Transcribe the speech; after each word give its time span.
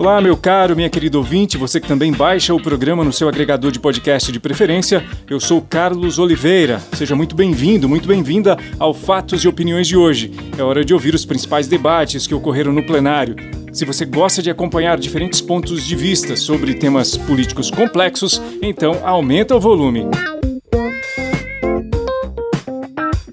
Olá, 0.00 0.18
meu 0.18 0.34
caro, 0.34 0.74
minha 0.74 0.88
querida 0.88 1.18
ouvinte, 1.18 1.58
você 1.58 1.78
que 1.78 1.86
também 1.86 2.10
baixa 2.10 2.54
o 2.54 2.62
programa 2.62 3.04
no 3.04 3.12
seu 3.12 3.28
agregador 3.28 3.70
de 3.70 3.78
podcast 3.78 4.32
de 4.32 4.40
preferência. 4.40 5.04
Eu 5.28 5.38
sou 5.38 5.60
Carlos 5.60 6.18
Oliveira. 6.18 6.80
Seja 6.94 7.14
muito 7.14 7.36
bem-vindo, 7.36 7.86
muito 7.86 8.08
bem-vinda 8.08 8.56
ao 8.78 8.94
Fatos 8.94 9.44
e 9.44 9.48
Opiniões 9.48 9.86
de 9.86 9.98
hoje. 9.98 10.32
É 10.56 10.62
hora 10.62 10.86
de 10.86 10.94
ouvir 10.94 11.14
os 11.14 11.26
principais 11.26 11.68
debates 11.68 12.26
que 12.26 12.34
ocorreram 12.34 12.72
no 12.72 12.82
plenário. 12.82 13.36
Se 13.74 13.84
você 13.84 14.06
gosta 14.06 14.40
de 14.40 14.48
acompanhar 14.48 14.98
diferentes 14.98 15.42
pontos 15.42 15.84
de 15.86 15.94
vista 15.94 16.34
sobre 16.34 16.72
temas 16.72 17.18
políticos 17.18 17.70
complexos, 17.70 18.40
então 18.62 19.02
aumenta 19.04 19.54
o 19.54 19.60
volume. 19.60 20.06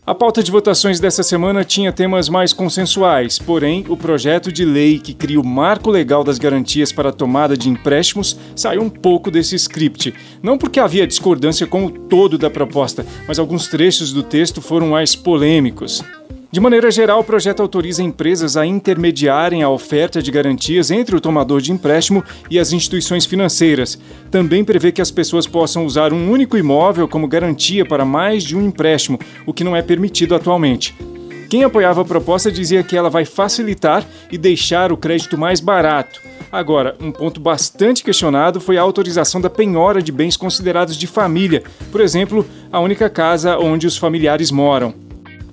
A 0.08 0.16
pauta 0.16 0.42
de 0.42 0.50
votações 0.50 1.02
dessa 1.02 1.22
semana 1.22 1.66
tinha 1.66 1.92
temas 1.92 2.30
mais 2.30 2.54
consensuais, 2.54 3.38
porém, 3.38 3.84
o 3.90 3.98
projeto 3.98 4.54
de 4.54 4.64
lei 4.64 5.00
que 5.00 5.14
cria 5.14 5.38
o 5.38 5.46
marco 5.46 5.92
legal 5.92 6.24
das 6.24 6.38
garantias 6.38 6.94
para 6.94 7.10
a 7.10 7.12
tomada 7.12 7.58
de 7.58 7.68
empréstimos 7.68 8.40
saiu 8.56 8.84
um 8.84 8.90
pouco 8.90 9.30
desse 9.30 9.56
script. 9.56 10.14
Não 10.42 10.58
porque 10.58 10.80
havia 10.80 11.06
discordância 11.06 11.68
com 11.68 11.86
o 11.86 11.92
todo 11.92 12.38
da 12.38 12.50
proposta, 12.50 13.06
mas 13.28 13.38
alguns 13.38 13.68
trechos 13.68 14.14
do 14.14 14.24
texto 14.24 14.62
foram 14.62 14.92
mais 14.92 15.14
polêmicos. 15.14 16.02
De 16.50 16.62
maneira 16.62 16.90
geral, 16.90 17.20
o 17.20 17.24
projeto 17.26 17.60
autoriza 17.62 18.02
empresas 18.02 18.56
a 18.56 18.66
intermediarem 18.66 19.64
a 19.64 19.70
oferta 19.70 20.22
de 20.22 20.32
garantias 20.32 20.90
entre 20.90 21.14
o 21.14 21.20
tomador 21.20 21.60
de 21.60 21.74
empréstimo 21.74 22.24
e 22.50 22.58
as 22.58 22.72
instituições 22.72 23.26
financeiras. 23.26 24.00
Também 24.32 24.64
prevê 24.64 24.94
que 24.94 25.02
as 25.02 25.12
pessoas 25.12 25.46
possam 25.46 25.86
usar 25.86 26.14
um 26.14 26.32
único 26.32 26.58
imóvel 26.58 27.06
como 27.06 27.28
garantia 27.28 27.86
para 27.86 28.06
mais 28.06 28.46
de 28.46 28.56
um 28.56 28.66
empréstimo, 28.66 29.20
o 29.46 29.54
que 29.54 29.64
não 29.64 29.76
é 29.76 29.82
permitido 29.82 30.34
atualmente. 30.36 30.96
Quem 31.50 31.66
apoiava 31.66 32.02
a 32.02 32.06
proposta 32.06 32.50
dizia 32.50 32.82
que 32.82 32.96
ela 32.96 33.10
vai 33.10 33.26
facilitar 33.26 34.06
e 34.32 34.38
deixar 34.38 34.90
o 34.92 34.98
crédito 34.98 35.38
mais 35.38 35.60
barato. 35.60 36.22
Agora, 36.50 36.96
um 37.02 37.12
ponto 37.12 37.42
bastante 37.42 38.02
questionado 38.02 38.62
foi 38.62 38.78
a 38.78 38.82
autorização 38.82 39.42
da 39.42 39.50
penhora 39.50 40.02
de 40.02 40.14
bens 40.14 40.38
considerados 40.38 40.96
de 40.96 41.08
família, 41.08 41.62
por 41.92 42.00
exemplo, 42.00 42.46
a 42.72 42.80
única 42.80 43.10
casa 43.10 43.58
onde 43.58 43.86
os 43.86 43.98
familiares 43.98 44.50
moram. 44.50 45.07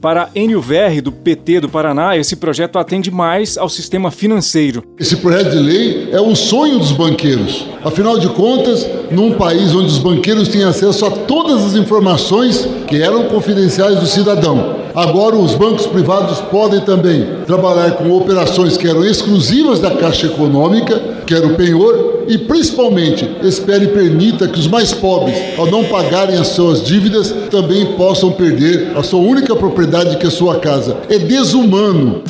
Para 0.04 0.28
Enio 0.34 0.60
Verri, 0.60 1.00
do 1.00 1.10
PT 1.10 1.60
do 1.60 1.68
Paraná, 1.70 2.14
esse 2.14 2.36
projeto 2.36 2.78
atende 2.78 3.10
mais 3.10 3.56
ao 3.56 3.70
sistema 3.70 4.10
financeiro. 4.10 4.84
Esse 5.00 5.16
projeto 5.16 5.52
de 5.52 5.58
lei 5.58 6.10
é 6.12 6.20
um 6.20 6.34
sonho 6.34 6.78
dos 6.78 6.92
banqueiros. 6.92 7.64
Afinal 7.82 8.18
de 8.18 8.28
contas, 8.28 8.86
num 9.10 9.32
país 9.32 9.74
onde 9.74 9.86
os 9.86 9.96
banqueiros 9.96 10.48
têm 10.48 10.62
acesso 10.62 11.06
a 11.06 11.10
todas 11.10 11.64
as 11.64 11.74
informações 11.74 12.68
que 12.86 13.00
eram 13.00 13.28
confidenciais 13.28 13.98
do 13.98 14.06
cidadão, 14.06 14.76
agora 14.94 15.36
os 15.36 15.54
bancos 15.54 15.86
privados 15.86 16.38
podem 16.50 16.82
também 16.82 17.26
trabalhar 17.46 17.92
com 17.92 18.10
operações 18.10 18.76
que 18.76 18.86
eram 18.86 19.06
exclusivas 19.06 19.80
da 19.80 19.92
Caixa 19.92 20.26
Econômica, 20.26 21.00
que 21.26 21.34
era 21.34 21.46
o 21.46 21.54
penhor, 21.54 22.13
e 22.28 22.38
principalmente 22.38 23.28
espere 23.42 23.86
e 23.86 23.88
permita 23.88 24.48
que 24.48 24.58
os 24.58 24.66
mais 24.66 24.92
pobres, 24.92 25.36
ao 25.58 25.66
não 25.66 25.84
pagarem 25.84 26.36
as 26.36 26.48
suas 26.48 26.82
dívidas, 26.82 27.32
também 27.50 27.86
possam 27.96 28.32
perder 28.32 28.96
a 28.96 29.02
sua 29.02 29.20
única 29.20 29.54
propriedade 29.54 30.16
que 30.16 30.24
é 30.24 30.28
a 30.28 30.32
sua 30.32 30.58
casa. 30.58 30.98
É 31.08 31.18
desumano. 31.18 32.22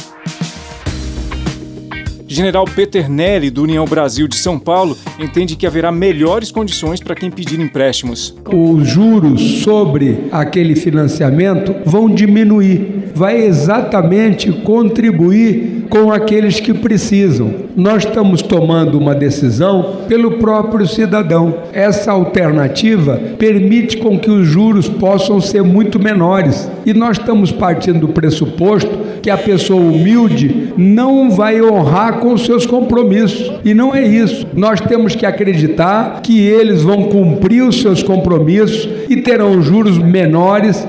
General 2.35 2.65
Peter 2.65 3.09
Nelly, 3.09 3.49
do 3.49 3.63
União 3.63 3.85
Brasil 3.85 4.27
de 4.27 4.35
São 4.35 4.59
Paulo, 4.59 4.99
entende 5.21 5.55
que 5.55 5.69
haverá 5.69 5.93
melhores 5.93 6.51
condições 6.51 7.01
para 7.01 7.15
quem 7.15 7.31
pedir 7.31 7.61
empréstimos. 7.61 8.35
Os 8.53 8.89
juros 8.89 9.63
sobre 9.63 10.25
aquele 10.33 10.75
financiamento 10.75 11.77
vão 11.85 12.13
diminuir, 12.13 13.13
vai 13.15 13.41
exatamente 13.41 14.51
contribuir 14.51 15.74
com 15.89 16.13
aqueles 16.13 16.61
que 16.61 16.73
precisam. 16.73 17.51
Nós 17.77 18.05
estamos 18.05 18.43
tomando 18.43 18.99
uma 18.99 19.15
decisão 19.15 19.99
pelo 20.09 20.39
próprio 20.39 20.87
cidadão. 20.87 21.55
Essa 21.73 22.13
alternativa 22.13 23.21
permite 23.39 23.97
com 23.97 24.19
que 24.19 24.31
os 24.31 24.47
juros 24.47 24.89
possam 24.89 25.41
ser 25.41 25.63
muito 25.63 25.99
menores. 25.99 26.71
E 26.85 26.93
nós 26.93 27.19
estamos 27.19 27.51
partindo 27.51 28.01
do 28.01 28.09
pressuposto 28.09 29.05
que 29.23 29.31
a 29.31 29.39
pessoa 29.39 29.81
humilde 29.81 30.73
não 30.77 31.31
vai 31.31 31.63
honrar 31.63 32.19
com 32.19 32.37
seus 32.37 32.67
compromissos. 32.67 33.53
E 33.65 33.73
não 33.73 33.95
é 33.95 34.07
isso. 34.07 34.47
Nós 34.53 34.81
temos 34.81 35.15
que 35.15 35.25
acreditar 35.25 36.21
que 36.23 36.47
eles 36.47 36.83
vão 36.83 37.05
cumprir 37.05 37.63
os 37.63 37.81
seus 37.81 38.03
compromissos 38.03 38.89
e 39.09 39.17
terão 39.17 39.63
juros 39.63 39.99
menores. 39.99 40.87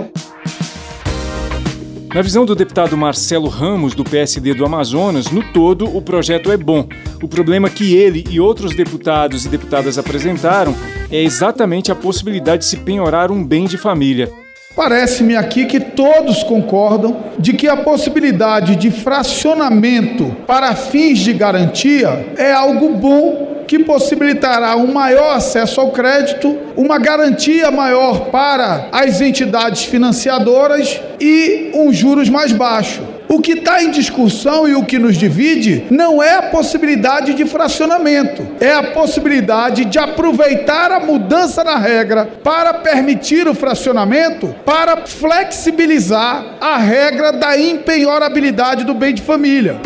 Na 2.15 2.21
visão 2.21 2.45
do 2.45 2.55
deputado 2.55 2.95
Marcelo 2.95 3.49
Ramos, 3.49 3.93
do 3.93 4.01
PSD 4.01 4.53
do 4.53 4.65
Amazonas, 4.65 5.29
no 5.29 5.43
todo 5.51 5.85
o 5.97 6.01
projeto 6.01 6.49
é 6.49 6.55
bom. 6.55 6.87
O 7.21 7.27
problema 7.27 7.69
que 7.69 7.93
ele 7.93 8.23
e 8.29 8.39
outros 8.39 8.73
deputados 8.73 9.43
e 9.43 9.49
deputadas 9.49 9.97
apresentaram 9.97 10.73
é 11.11 11.21
exatamente 11.21 11.91
a 11.91 11.95
possibilidade 11.95 12.59
de 12.59 12.69
se 12.69 12.77
penhorar 12.77 13.33
um 13.33 13.43
bem 13.43 13.65
de 13.65 13.77
família. 13.77 14.31
Parece-me 14.75 15.37
aqui 15.37 15.65
que 15.65 15.79
todos 15.79 16.43
concordam 16.43 17.17
de 17.39 17.53
que 17.53 17.65
a 17.65 17.77
possibilidade 17.77 18.75
de 18.75 18.91
fracionamento 18.91 20.35
para 20.45 20.75
fins 20.75 21.19
de 21.19 21.31
garantia 21.31 22.33
é 22.37 22.51
algo 22.51 22.89
bom 22.89 23.63
que 23.65 23.79
possibilitará 23.79 24.75
um 24.75 24.91
maior 24.91 25.37
acesso 25.37 25.79
ao 25.79 25.91
crédito, 25.91 26.57
uma 26.75 26.99
garantia 26.99 27.71
maior 27.71 28.25
para 28.25 28.89
as 28.91 29.21
entidades 29.21 29.85
financiadoras 29.85 31.01
e 31.21 31.71
um 31.73 31.91
juros 31.91 32.29
mais 32.29 32.51
baixo. 32.51 33.14
O 33.35 33.41
que 33.41 33.51
está 33.51 33.83
em 33.83 33.91
discussão 33.91 34.65
e 34.65 34.75
o 34.75 34.85
que 34.85 34.97
nos 34.97 35.17
divide 35.17 35.87
não 35.89 36.23
é 36.23 36.35
a 36.35 36.43
possibilidade 36.43 37.33
de 37.33 37.43
fracionamento, 37.43 38.47
é 38.61 38.71
a 38.71 38.93
possibilidade 38.93 39.83
de 39.83 39.99
aproveitar 39.99 40.89
a 40.89 41.01
mudança 41.01 41.61
na 41.61 41.77
regra 41.77 42.25
para 42.25 42.75
permitir 42.75 43.45
o 43.45 43.53
fracionamento, 43.53 44.55
para 44.65 45.05
flexibilizar 45.05 46.55
a 46.61 46.77
regra 46.77 47.33
da 47.33 47.59
impenhorabilidade 47.59 48.85
do 48.85 48.93
bem 48.93 49.13
de 49.13 49.21
família. 49.21 49.81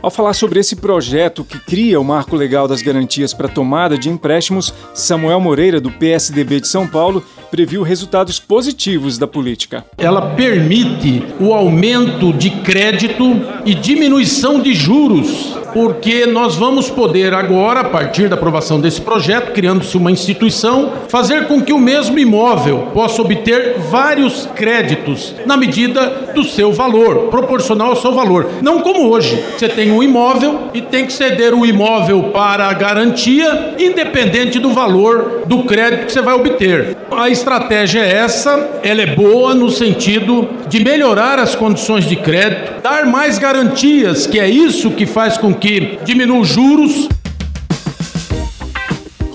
Ao 0.00 0.10
falar 0.10 0.32
sobre 0.32 0.58
esse 0.58 0.74
projeto 0.74 1.44
que 1.44 1.58
cria 1.58 2.00
o 2.00 2.04
marco 2.04 2.34
legal 2.34 2.66
das 2.66 2.82
garantias 2.82 3.34
para 3.34 3.48
tomada 3.48 3.98
de 3.98 4.08
empréstimos, 4.08 4.72
Samuel 4.94 5.40
Moreira, 5.40 5.80
do 5.80 5.90
PSDB 5.90 6.60
de 6.60 6.68
São 6.68 6.86
Paulo, 6.86 7.24
previu 7.50 7.82
resultados 7.82 8.38
positivos 8.38 9.18
da 9.18 9.26
política. 9.26 9.84
Ela 9.96 10.34
permite 10.34 11.22
o 11.40 11.52
aumento 11.52 12.32
de 12.32 12.50
crédito 12.50 13.24
e 13.64 13.74
diminuição 13.74 14.60
de 14.60 14.74
juros 14.74 15.58
porque 15.72 16.26
nós 16.26 16.56
vamos 16.56 16.90
poder 16.90 17.34
agora, 17.34 17.80
a 17.80 17.84
partir 17.84 18.28
da 18.28 18.34
aprovação 18.34 18.80
desse 18.80 19.00
projeto, 19.00 19.52
criando-se 19.52 19.96
uma 19.96 20.10
instituição, 20.10 20.92
fazer 21.08 21.46
com 21.46 21.60
que 21.60 21.72
o 21.72 21.78
mesmo 21.78 22.18
imóvel 22.18 22.88
possa 22.92 23.20
obter 23.22 23.78
vários 23.78 24.46
créditos 24.54 25.34
na 25.46 25.56
medida 25.56 26.32
do 26.34 26.44
seu 26.44 26.72
valor, 26.72 27.28
proporcional 27.30 27.90
ao 27.90 27.96
seu 27.96 28.12
valor. 28.12 28.48
Não 28.62 28.80
como 28.80 29.08
hoje, 29.08 29.42
você 29.56 29.68
tem 29.68 29.90
um 29.90 30.02
imóvel 30.02 30.70
e 30.74 30.80
tem 30.80 31.06
que 31.06 31.12
ceder 31.12 31.54
o 31.54 31.66
imóvel 31.66 32.24
para 32.32 32.66
a 32.66 32.72
garantia, 32.72 33.74
independente 33.78 34.58
do 34.58 34.70
valor 34.70 35.42
do 35.46 35.64
crédito 35.64 36.06
que 36.06 36.12
você 36.12 36.22
vai 36.22 36.34
obter. 36.34 36.96
A 37.10 37.30
estratégia 37.38 38.00
é 38.00 38.16
essa, 38.16 38.80
ela 38.82 39.00
é 39.00 39.14
boa 39.14 39.54
no 39.54 39.70
sentido 39.70 40.48
de 40.68 40.82
melhorar 40.82 41.38
as 41.38 41.54
condições 41.54 42.04
de 42.04 42.16
crédito, 42.16 42.82
dar 42.82 43.06
mais 43.06 43.38
garantias, 43.38 44.26
que 44.26 44.38
é 44.38 44.48
isso 44.48 44.90
que 44.90 45.06
faz 45.06 45.36
com 45.36 45.54
que 45.54 45.98
diminua 46.04 46.40
os 46.40 46.48
juros. 46.48 47.08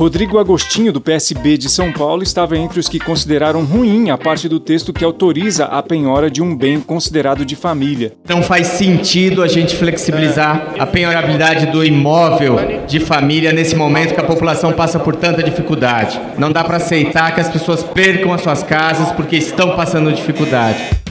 Rodrigo 0.04 0.38
Agostinho, 0.38 0.92
do 0.92 1.00
PSB 1.00 1.58
de 1.58 1.70
São 1.70 1.94
Paulo, 1.94 2.24
estava 2.24 2.58
entre 2.58 2.78
os 2.78 2.90
que 2.90 3.00
consideraram 3.00 3.64
ruim 3.64 4.10
a 4.10 4.18
parte 4.18 4.50
do 4.50 4.60
texto 4.60 4.92
que 4.92 5.02
autoriza 5.02 5.64
a 5.64 5.82
penhora 5.82 6.30
de 6.30 6.42
um 6.42 6.54
bem 6.54 6.82
considerado 6.82 7.46
de 7.46 7.56
família. 7.56 8.12
Então 8.22 8.44
faz 8.44 8.68
sentido 8.68 9.42
a 9.42 9.48
gente 9.48 9.78
flexibilizar 9.78 10.74
a 10.78 10.86
penhorabilidade 10.86 11.68
do 11.68 11.86
imóvel 11.86 12.58
de 12.86 13.00
família 13.00 13.54
nesse 13.54 13.78
momento 13.78 14.14
que 14.14 14.20
a 14.20 14.26
população 14.26 14.74
passa 14.74 15.00
por 15.00 15.16
tanta 15.16 15.42
dificuldade. 15.42 16.20
Não 16.38 16.52
dá 16.52 16.66
para 16.66 16.76
aceitar 16.76 17.34
que 17.34 17.40
as 17.40 17.48
pessoas 17.48 17.82
percam 17.82 18.34
as 18.34 18.42
suas 18.42 18.62
casas 18.62 19.10
porque 19.14 19.38
estão 19.38 19.74
passando 19.74 20.12
dificuldade. 20.12 21.03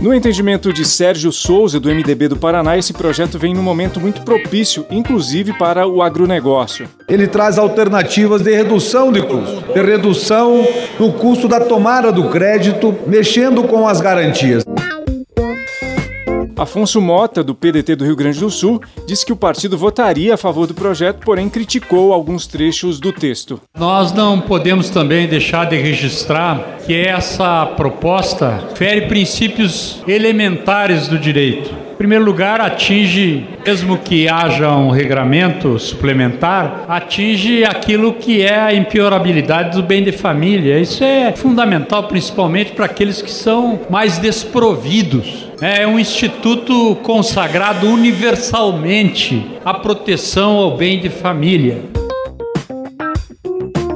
No 0.00 0.14
entendimento 0.14 0.72
de 0.72 0.84
Sérgio 0.84 1.32
Souza, 1.32 1.80
do 1.80 1.88
MDB 1.88 2.28
do 2.28 2.36
Paraná, 2.36 2.76
esse 2.76 2.92
projeto 2.92 3.38
vem 3.38 3.54
num 3.54 3.62
momento 3.62 3.98
muito 3.98 4.20
propício, 4.22 4.84
inclusive 4.90 5.54
para 5.54 5.86
o 5.86 6.02
agronegócio. 6.02 6.86
Ele 7.08 7.26
traz 7.26 7.58
alternativas 7.58 8.42
de 8.42 8.54
redução 8.54 9.10
de 9.10 9.22
custo, 9.22 9.72
de 9.72 9.80
redução 9.80 10.66
do 10.98 11.12
custo 11.12 11.48
da 11.48 11.60
tomada 11.60 12.12
do 12.12 12.28
crédito, 12.28 12.94
mexendo 13.06 13.64
com 13.64 13.88
as 13.88 14.00
garantias. 14.00 14.64
Afonso 16.58 17.02
Mota, 17.02 17.44
do 17.44 17.54
PDT 17.54 17.96
do 17.96 18.04
Rio 18.06 18.16
Grande 18.16 18.40
do 18.40 18.50
Sul, 18.50 18.80
disse 19.06 19.26
que 19.26 19.32
o 19.32 19.36
partido 19.36 19.76
votaria 19.76 20.32
a 20.32 20.38
favor 20.38 20.66
do 20.66 20.72
projeto, 20.72 21.20
porém 21.22 21.50
criticou 21.50 22.14
alguns 22.14 22.46
trechos 22.46 22.98
do 22.98 23.12
texto. 23.12 23.60
Nós 23.78 24.10
não 24.10 24.40
podemos 24.40 24.88
também 24.88 25.28
deixar 25.28 25.66
de 25.66 25.76
registrar 25.76 26.78
que 26.86 26.94
essa 26.94 27.66
proposta 27.66 28.70
fere 28.74 29.02
princípios 29.02 30.02
elementares 30.08 31.08
do 31.08 31.18
direito. 31.18 31.86
Em 31.92 31.96
primeiro 31.96 32.24
lugar, 32.24 32.60
atinge, 32.60 33.46
mesmo 33.64 33.96
que 33.98 34.28
haja 34.28 34.70
um 34.76 34.90
regramento 34.90 35.78
suplementar, 35.78 36.84
atinge 36.88 37.64
aquilo 37.64 38.12
que 38.14 38.42
é 38.42 38.58
a 38.58 38.74
empeorabilidade 38.74 39.76
do 39.76 39.82
bem 39.82 40.04
de 40.04 40.12
família. 40.12 40.78
Isso 40.78 41.02
é 41.02 41.32
fundamental, 41.32 42.04
principalmente 42.04 42.72
para 42.72 42.84
aqueles 42.84 43.20
que 43.20 43.30
são 43.30 43.80
mais 43.88 44.18
desprovidos. 44.18 45.45
É 45.60 45.86
um 45.86 45.98
instituto 45.98 46.96
consagrado 46.96 47.86
universalmente 47.86 49.56
à 49.64 49.72
proteção 49.72 50.58
ao 50.58 50.76
bem 50.76 51.00
de 51.00 51.08
família. 51.08 51.82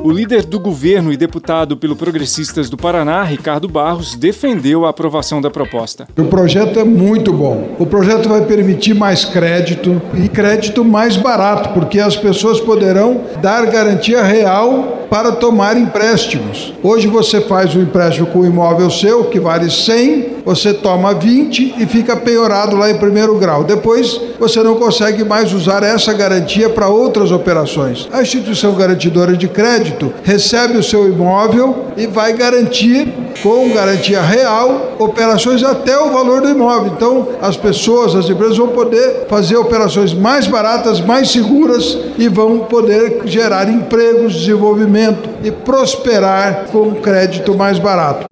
O 0.02 0.10
líder 0.10 0.46
do 0.46 0.58
governo 0.58 1.12
e 1.12 1.18
deputado 1.18 1.76
pelo 1.76 1.94
Progressistas 1.94 2.70
do 2.70 2.78
Paraná, 2.78 3.22
Ricardo 3.22 3.68
Barros, 3.68 4.14
defendeu 4.14 4.86
a 4.86 4.88
aprovação 4.88 5.42
da 5.42 5.50
proposta. 5.50 6.08
O 6.18 6.24
projeto 6.24 6.80
é 6.80 6.84
muito 6.84 7.30
bom. 7.30 7.76
O 7.78 7.84
projeto 7.84 8.26
vai 8.26 8.46
permitir 8.46 8.94
mais 8.94 9.26
crédito 9.26 10.00
e 10.14 10.30
crédito 10.30 10.82
mais 10.82 11.18
barato, 11.18 11.74
porque 11.74 12.00
as 12.00 12.16
pessoas 12.16 12.58
poderão 12.58 13.20
dar 13.42 13.66
garantia 13.66 14.22
real 14.22 15.06
para 15.10 15.32
tomar 15.32 15.76
empréstimos. 15.76 16.72
Hoje 16.82 17.06
você 17.06 17.40
faz 17.42 17.76
um 17.76 17.82
empréstimo 17.82 18.28
com 18.28 18.38
o 18.38 18.46
imóvel 18.46 18.88
seu, 18.90 19.24
que 19.24 19.38
vale 19.38 19.70
100, 19.70 20.29
você 20.44 20.72
toma 20.72 21.14
20 21.14 21.74
e 21.78 21.86
fica 21.86 22.16
penhorado 22.16 22.76
lá 22.76 22.90
em 22.90 22.98
primeiro 22.98 23.36
grau. 23.36 23.64
Depois 23.64 24.20
você 24.38 24.62
não 24.62 24.76
consegue 24.76 25.24
mais 25.24 25.52
usar 25.52 25.82
essa 25.82 26.12
garantia 26.12 26.68
para 26.68 26.88
outras 26.88 27.30
operações. 27.30 28.08
A 28.12 28.22
instituição 28.22 28.74
garantidora 28.74 29.36
de 29.36 29.48
crédito 29.48 30.12
recebe 30.22 30.78
o 30.78 30.82
seu 30.82 31.08
imóvel 31.08 31.86
e 31.96 32.06
vai 32.06 32.32
garantir, 32.32 33.12
com 33.42 33.70
garantia 33.70 34.22
real, 34.22 34.94
operações 34.98 35.62
até 35.62 35.98
o 35.98 36.10
valor 36.10 36.40
do 36.40 36.48
imóvel. 36.48 36.92
Então, 36.96 37.28
as 37.40 37.56
pessoas, 37.56 38.14
as 38.14 38.28
empresas 38.28 38.56
vão 38.56 38.68
poder 38.68 39.26
fazer 39.28 39.56
operações 39.56 40.14
mais 40.14 40.46
baratas, 40.46 41.00
mais 41.00 41.30
seguras 41.30 41.98
e 42.18 42.28
vão 42.28 42.60
poder 42.60 43.22
gerar 43.24 43.68
empregos, 43.68 44.34
desenvolvimento 44.34 45.28
e 45.44 45.50
prosperar 45.50 46.66
com 46.70 46.94
crédito 46.94 47.54
mais 47.54 47.78
barato. 47.78 48.26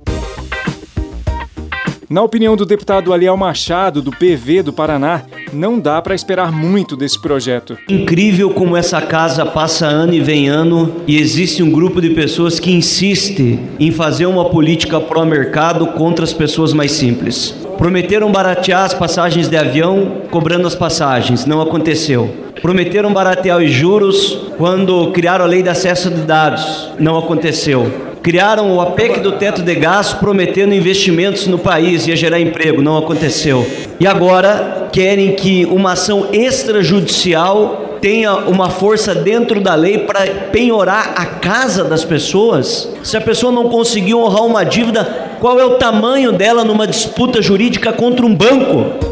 Na 2.10 2.22
opinião 2.22 2.56
do 2.56 2.64
deputado 2.64 3.12
Aliel 3.12 3.37
Machado, 3.37 4.00
do 4.00 4.10
PV 4.10 4.62
do 4.62 4.72
Paraná, 4.72 5.25
não 5.52 5.78
dá 5.78 6.00
para 6.00 6.14
esperar 6.14 6.50
muito 6.50 6.96
desse 6.96 7.20
projeto. 7.20 7.76
Incrível 7.87 8.49
como 8.49 8.75
essa 8.75 8.99
casa 9.02 9.44
passa 9.44 9.84
ano 9.84 10.14
e 10.14 10.20
vem 10.20 10.49
ano 10.49 11.02
e 11.06 11.19
existe 11.19 11.62
um 11.62 11.70
grupo 11.70 12.00
de 12.00 12.08
pessoas 12.10 12.58
que 12.58 12.72
insiste 12.72 13.58
em 13.78 13.93
fazer 13.93 14.25
uma 14.25 14.46
política 14.46 14.99
pró-mercado 14.99 15.88
contra 15.88 16.25
as 16.25 16.32
pessoas 16.32 16.72
mais 16.72 16.93
simples. 16.93 17.55
Prometeram 17.76 18.32
baratear 18.32 18.84
as 18.84 18.94
passagens 18.94 19.46
de 19.46 19.58
avião 19.58 20.22
cobrando 20.31 20.66
as 20.66 20.75
passagens, 20.75 21.44
não 21.44 21.60
aconteceu. 21.60 22.34
Prometeram 22.62 23.12
baratear 23.12 23.58
os 23.58 23.70
juros 23.70 24.46
quando 24.56 25.12
criaram 25.12 25.44
a 25.44 25.49
lei 25.49 25.62
de 25.62 25.69
acesso 25.69 26.10
de 26.10 26.22
dados. 26.22 26.90
Não 26.99 27.19
aconteceu. 27.19 28.07
Criaram 28.28 28.76
o 28.76 28.78
APEC 28.82 29.20
do 29.20 29.32
teto 29.32 29.62
de 29.62 29.75
gasto 29.75 30.19
prometendo 30.19 30.75
investimentos 30.75 31.46
no 31.46 31.58
país, 31.58 32.06
ia 32.06 32.14
gerar 32.14 32.38
emprego, 32.38 32.82
não 32.82 32.98
aconteceu. 32.98 33.66
E 33.98 34.06
agora 34.06 34.90
querem 34.92 35.34
que 35.34 35.64
uma 35.64 35.92
ação 35.92 36.28
extrajudicial 36.30 37.96
tenha 38.02 38.36
uma 38.36 38.69
força 38.69 39.14
dentro 39.14 39.62
da 39.62 39.75
lei 39.75 40.00
para 40.00 40.26
penhorar 40.52 41.14
a 41.16 41.25
casa 41.25 41.84
das 41.84 42.04
pessoas? 42.04 42.92
Se 43.02 43.16
a 43.16 43.20
pessoa 43.22 43.50
não 43.50 43.70
conseguiu 43.70 44.20
honrar 44.20 44.44
uma 44.44 44.62
dívida, 44.62 45.04
qual 45.40 45.58
é 45.58 45.64
o 45.64 45.76
tamanho 45.76 46.31
dela 46.31 46.62
numa 46.62 46.86
disputa 46.86 47.40
jurídica 47.40 47.94
contra 47.94 48.26
um 48.26 48.34
banco? 48.34 49.08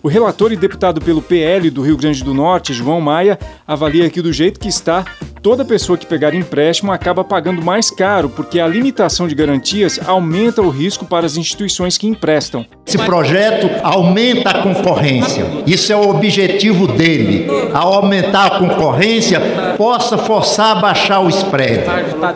O 0.00 0.08
relator 0.08 0.52
e 0.52 0.56
deputado 0.56 1.00
pelo 1.00 1.20
PL 1.20 1.70
do 1.70 1.82
Rio 1.82 1.96
Grande 1.96 2.22
do 2.22 2.32
Norte, 2.32 2.72
João 2.72 3.00
Maia, 3.00 3.38
avalia 3.66 4.08
que 4.08 4.22
do 4.22 4.32
jeito 4.32 4.60
que 4.60 4.68
está, 4.68 5.04
toda 5.42 5.64
pessoa 5.64 5.98
que 5.98 6.06
pegar 6.06 6.34
empréstimo 6.34 6.92
acaba 6.92 7.24
pagando 7.24 7.62
mais 7.62 7.90
caro, 7.90 8.28
porque 8.28 8.60
a 8.60 8.66
limitação 8.66 9.28
de 9.28 9.34
garantias 9.34 10.00
aumenta 10.06 10.62
o 10.62 10.70
risco 10.70 11.04
para 11.04 11.26
as 11.26 11.36
instituições 11.36 11.96
que 11.96 12.06
emprestam. 12.06 12.66
Esse 12.86 12.98
projeto 12.98 13.68
aumenta 13.82 14.50
a 14.50 14.62
concorrência. 14.62 15.44
Isso 15.66 15.92
é 15.92 15.96
o 15.96 16.08
objetivo 16.08 16.86
dele. 16.86 17.46
Ao 17.74 17.92
aumentar 17.92 18.46
a 18.46 18.58
concorrência, 18.58 19.40
possa 19.76 20.16
forçar 20.16 20.76
a 20.76 20.80
baixar 20.80 21.20
o 21.20 21.28
spread. 21.28 21.84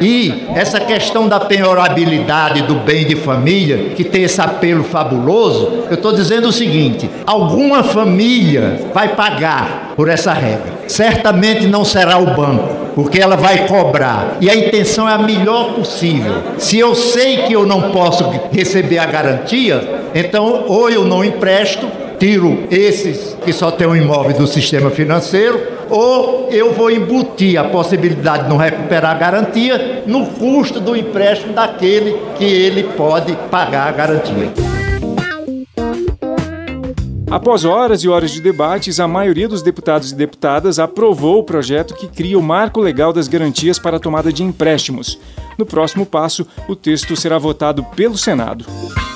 E 0.01 0.45
essa 0.55 0.79
questão 0.79 1.27
da 1.27 1.41
penhorabilidade 1.41 2.63
do 2.63 2.75
bem 2.77 3.07
de 3.07 3.17
família, 3.17 3.91
que 3.97 4.05
tem 4.05 4.25
esse 4.25 4.41
apelo 4.41 4.85
fabuloso, 4.85 5.85
eu 5.89 5.95
estou 5.95 6.13
dizendo 6.13 6.49
o 6.49 6.53
seguinte: 6.53 7.09
alguma 7.27 7.83
família 7.83 8.91
vai 8.93 9.09
pagar 9.09 9.92
por 9.97 10.09
essa 10.09 10.33
regra. 10.33 10.73
Certamente 10.89 11.67
não 11.67 11.85
será 11.85 12.19
o 12.19 12.35
banco 12.35 12.83
porque 12.95 13.21
ela 13.21 13.37
vai 13.37 13.67
cobrar. 13.67 14.37
E 14.41 14.51
a 14.51 14.55
intenção 14.55 15.09
é 15.09 15.15
a 15.15 15.19
melhor 15.19 15.75
possível. 15.75 16.35
Se 16.59 16.79
eu 16.79 16.95
sei 16.95 17.39
que 17.39 17.53
eu 17.53 17.67
não 17.67 17.91
posso 17.91 18.25
receber 18.53 18.99
a 18.99 19.07
garantia, 19.07 20.03
então 20.15 20.65
ou 20.67 20.91
eu 20.91 21.05
não 21.05 21.25
empresto, 21.25 21.89
tiro 22.19 22.65
esses 22.71 23.37
que 23.45 23.53
só 23.53 23.71
têm 23.71 23.87
um 23.87 23.97
imóvel 23.97 24.37
do 24.37 24.47
sistema 24.47 24.91
financeiro, 24.91 25.61
ou 25.91 26.49
eu 26.51 26.73
vou 26.73 26.91
embutir 26.91 27.59
a 27.59 27.65
possibilidade 27.65 28.45
de 28.45 28.49
não 28.49 28.57
recuperar 28.57 29.13
a 29.13 29.19
garantia 29.19 30.05
no 30.07 30.27
custo 30.27 30.79
do 30.81 30.97
empréstimo 30.97 31.53
daquele 31.53 32.17
que 32.37 32.45
ele 32.45 32.85
pode 32.97 33.37
pagar 33.51 33.89
a 33.89 33.93
garantia. 33.93 34.72
Após 37.33 37.65
horas 37.65 38.05
e 38.05 38.09
horas 38.11 38.31
de 38.31 38.43
debates, 38.43 39.01
a 39.01 39.09
maioria 39.09 39.49
dos 39.49 39.63
deputados 39.63 40.13
e 40.13 40.15
deputadas 40.15 40.79
aprovou 40.79 41.39
o 41.39 41.43
projeto 41.43 41.95
que 41.95 42.07
cria 42.07 42.39
o 42.39 42.43
marco 42.43 42.79
legal 42.79 43.11
das 43.11 43.27
garantias 43.27 43.79
para 43.79 43.97
a 43.97 44.01
tomada 44.01 44.31
de 44.31 44.43
empréstimos. 44.43 45.19
No 45.57 45.65
próximo 45.65 46.05
passo, 46.05 46.47
o 46.69 46.77
texto 46.77 47.17
será 47.17 47.39
votado 47.39 47.83
pelo 47.97 48.19
Senado. 48.19 48.67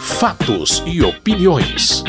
Fatos 0.00 0.82
e 0.86 1.02
opiniões. 1.02 2.02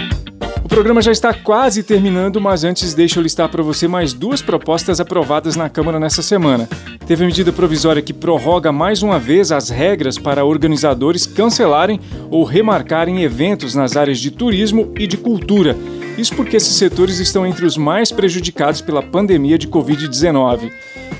Programa 0.78 1.02
já 1.02 1.12
está 1.12 1.34
quase 1.34 1.82
terminando, 1.82 2.40
mas 2.40 2.64
antes 2.64 2.94
deixa 2.94 3.18
eu 3.18 3.24
listar 3.24 3.50
para 3.50 3.64
você 3.64 3.88
mais 3.88 4.14
duas 4.14 4.44
propostas 4.44 5.00
aprovadas 5.00 5.56
na 5.56 5.68
Câmara 5.68 6.00
nessa 6.00 6.22
semana. 6.22 6.70
Teve 7.08 7.24
a 7.24 7.26
medida 7.26 7.52
provisória 7.52 8.00
que 8.00 8.14
prorroga 8.14 8.72
mais 8.72 9.02
uma 9.02 9.18
vez 9.18 9.52
as 9.52 9.72
regras 9.72 10.20
para 10.20 10.46
organizadores 10.46 11.26
cancelarem 11.26 12.00
ou 12.30 12.44
remarcarem 12.44 13.24
eventos 13.24 13.74
nas 13.74 13.98
áreas 13.98 14.20
de 14.20 14.30
turismo 14.30 14.94
e 15.00 15.08
de 15.08 15.18
cultura. 15.18 15.76
Isso 16.16 16.36
porque 16.36 16.58
esses 16.58 16.76
setores 16.76 17.18
estão 17.18 17.44
entre 17.44 17.66
os 17.66 17.76
mais 17.76 18.12
prejudicados 18.12 18.80
pela 18.80 19.02
pandemia 19.02 19.58
de 19.58 19.68
Covid-19. 19.68 20.72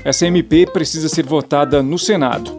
Essa 0.04 0.24
MP 0.24 0.66
precisa 0.66 1.08
ser 1.08 1.26
votada 1.26 1.82
no 1.82 1.98
Senado. 1.98 2.57